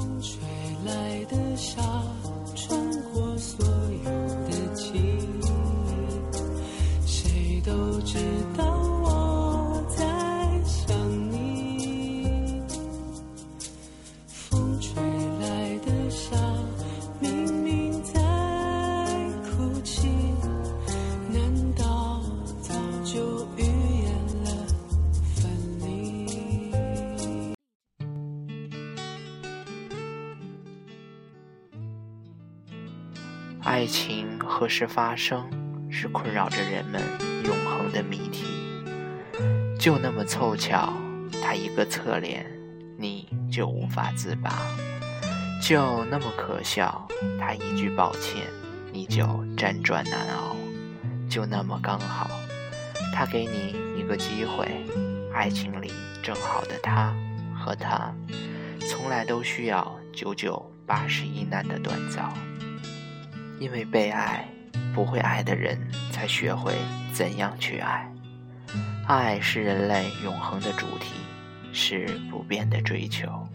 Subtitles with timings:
[0.00, 0.40] 风吹
[0.86, 1.82] 来的沙，
[33.70, 35.48] 爱情何时发生，
[35.88, 37.00] 是困扰着人们
[37.44, 38.44] 永恒的谜题。
[39.78, 40.92] 就那么凑巧，
[41.40, 42.44] 他一个侧脸，
[42.98, 44.50] 你就无法自拔；
[45.62, 47.06] 就那么可笑，
[47.38, 48.44] 他一句抱歉，
[48.92, 49.22] 你就
[49.56, 50.56] 辗转难熬；
[51.30, 52.28] 就那么刚好，
[53.14, 54.66] 他给你一个机会。
[55.32, 57.14] 爱情里正好的他
[57.54, 58.12] 和他，
[58.80, 62.34] 从来都需要九九八十一难的锻造。
[63.60, 64.48] 因为被爱，
[64.94, 65.78] 不会爱的人
[66.10, 66.74] 才学会
[67.12, 68.10] 怎样去爱。
[69.06, 71.12] 爱是人类永恒的主题，
[71.70, 73.46] 是不变的追求。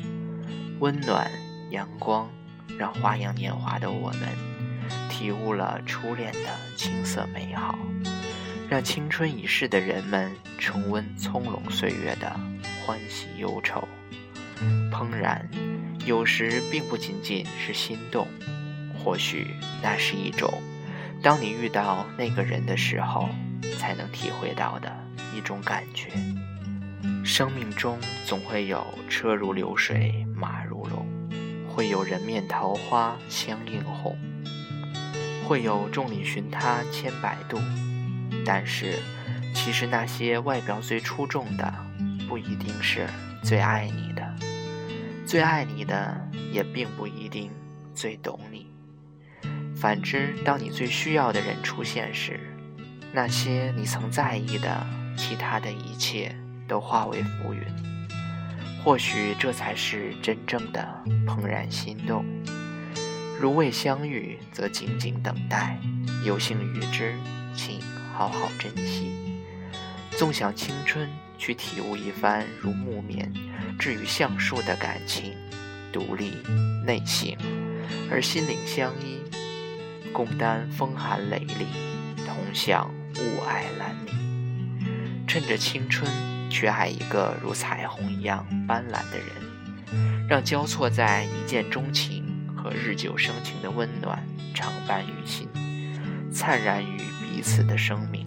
[0.79, 1.27] 温暖、
[1.71, 2.29] 阳光，
[2.77, 4.29] 让花样年华的我们
[5.09, 7.75] 体悟了初恋的青涩美好，
[8.69, 12.29] 让青春已逝的人们重温葱茏岁月的
[12.85, 13.87] 欢喜忧愁。
[14.91, 15.49] 怦然，
[16.05, 18.27] 有时并不仅仅是心动。
[18.95, 19.47] 或许
[19.81, 20.51] 那是一种，
[21.21, 23.29] 当你遇到那个人的时候，
[23.77, 24.91] 才能体会到的
[25.35, 26.09] 一种感觉。
[27.23, 31.05] 生命中总会有车如流水马如龙，
[31.67, 34.17] 会有人面桃花相映红，
[35.43, 37.59] 会有众里寻他千百度。
[38.45, 38.99] 但是，
[39.53, 41.73] 其实那些外表最出众的，
[42.27, 43.07] 不一定是
[43.43, 44.35] 最爱你的，
[45.25, 47.51] 最爱你的也并不一定
[47.93, 48.74] 最懂你。
[49.85, 52.39] 反之，当你最需要的人出现时，
[53.13, 54.83] 那些你曾在意的
[55.15, 56.35] 其他的一切
[56.67, 57.61] 都化为浮云。
[58.83, 60.83] 或许这才是真正的
[61.27, 62.25] 怦然心动。
[63.39, 65.77] 如未相遇，则静静等待；
[66.25, 67.13] 有幸与之，
[67.55, 67.79] 请
[68.11, 69.11] 好好珍惜。
[70.17, 71.07] 纵享青春，
[71.37, 73.31] 去体悟一番如木棉
[73.77, 75.35] 至于橡树的感情，
[75.93, 76.41] 独立
[76.83, 77.37] 内省，
[78.09, 79.21] 而心灵相依。
[80.15, 81.67] 共担风寒雷厉，
[82.25, 84.13] 同享雾霭蓝迷。
[85.27, 86.09] 趁着青春，
[86.49, 92.23] 去爱一个如彩虹一样斑斓的人，让交错在一见钟情
[92.55, 95.49] 和日久生情的温暖常伴于心，
[96.31, 98.25] 灿然于彼此的生命。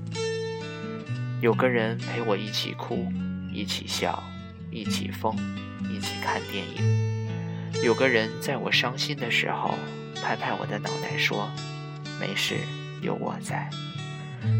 [1.40, 3.10] 有个人陪我一起哭，
[3.50, 4.22] 一起笑，
[4.70, 5.34] 一起疯，
[5.90, 7.82] 一起看电影。
[7.82, 9.74] 有个人在我伤心的时候，
[10.22, 11.48] 拍拍我的脑袋说。
[12.20, 12.56] 没事，
[13.00, 13.68] 有我在。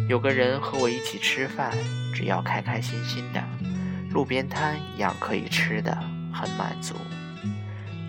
[0.09, 1.73] 有个人和我一起吃饭，
[2.15, 3.43] 只要开开心心的，
[4.11, 5.97] 路边摊一样可以吃的，
[6.33, 6.95] 很满足。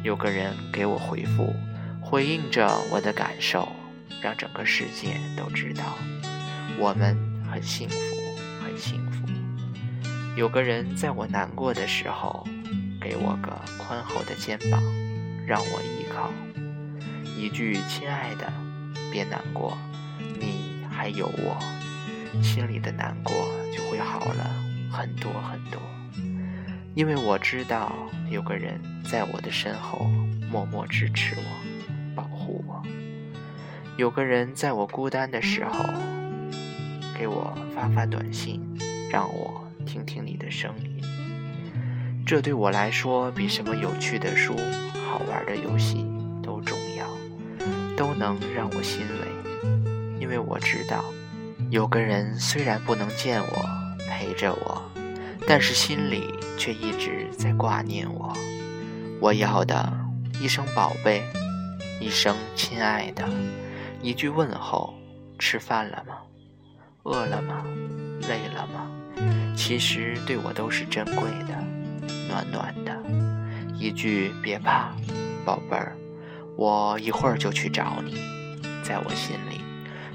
[0.04, 1.54] 有个人给我回复，
[2.02, 3.68] 回应着我的感受，
[4.22, 5.84] 让整个世界都知道
[6.78, 7.18] 我们
[7.52, 7.98] 很幸福，
[8.64, 9.28] 很幸福。
[10.36, 12.48] 有个人在我难过的时候，
[13.02, 14.82] 给我个宽厚的肩膀，
[15.46, 16.32] 让我依靠。
[17.38, 18.69] 一句亲爱的。
[19.12, 19.78] 别难过，
[20.40, 21.58] 你还有我，
[22.42, 23.34] 心里的难过
[23.76, 24.50] 就会好了
[24.92, 25.80] 很多很多。
[26.96, 27.94] 因为我知道
[28.30, 30.06] 有个人在我的身后
[30.52, 32.84] 默默支持我，保护我。
[33.96, 35.86] 有个人在我孤单的时候
[37.18, 38.62] 给我发发短信，
[39.12, 41.02] 让我听听你的声音。
[42.26, 44.56] 这对我来说比什么有趣的书、
[45.06, 46.06] 好玩的游戏。
[48.00, 51.04] 都能让我欣慰，因为我知道，
[51.70, 53.70] 有个人虽然不能见我，
[54.10, 54.82] 陪着我，
[55.46, 58.34] 但是心里却一直在挂念我。
[59.20, 59.92] 我要的
[60.40, 61.24] 一声宝贝，
[62.00, 63.28] 一声亲爱的，
[64.02, 64.94] 一句问候：
[65.38, 66.20] 吃饭了吗？
[67.04, 67.66] 饿了吗？
[68.30, 68.90] 累了吗？
[69.58, 71.54] 其实对我都是珍贵的，
[72.30, 72.98] 暖暖的。
[73.76, 74.94] 一句别怕，
[75.44, 75.98] 宝贝儿。
[76.60, 78.16] 我一会儿就去找你，
[78.84, 79.62] 在我心里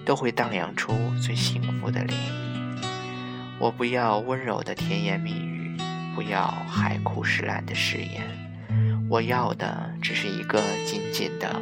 [0.04, 2.86] 都会荡漾出最幸福的涟漪。
[3.58, 5.74] 我不要温柔的甜言蜜语，
[6.14, 8.22] 不要海枯石烂的誓言，
[9.08, 11.58] 我要的只是一个紧紧的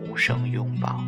[0.00, 1.04] 无声拥抱。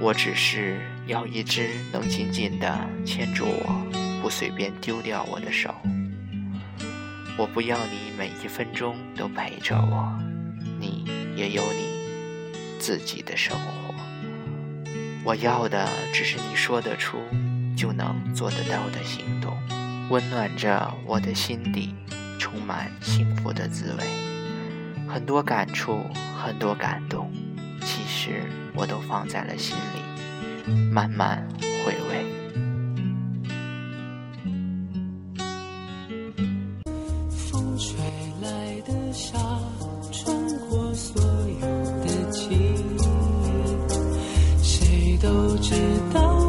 [0.00, 5.72] 我只是要一只能紧紧的牵住我，不随便丢掉我的手。
[7.36, 10.18] 我不要你每一分钟都陪着我，
[10.80, 11.06] 你。
[11.38, 11.87] 也有你
[12.88, 13.94] 自己的生活。
[15.22, 17.18] 我要的只是你说得出
[17.76, 19.54] 就能做得到的行动，
[20.08, 21.94] 温暖着我的心底，
[22.38, 24.04] 充满幸福的滋味。
[25.06, 26.02] 很多感触，
[26.42, 27.30] 很多感动，
[27.82, 28.42] 其实
[28.74, 32.24] 我都放在了心里，慢慢回味。
[37.28, 37.98] 风吹
[38.40, 39.38] 来的沙，
[40.10, 40.34] 穿
[40.70, 41.22] 过所
[41.60, 41.87] 有
[45.20, 45.74] 都知
[46.12, 46.47] 道。